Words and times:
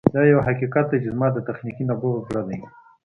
دا 0.15 0.21
یو 0.31 0.39
حقیقت 0.47 0.85
دی 0.89 0.97
چې 1.03 1.09
زما 1.15 1.27
د 1.31 1.37
تخنیکي 1.47 1.83
نبوغ 1.89 2.17
زړه 2.27 2.41
دی 2.47 2.57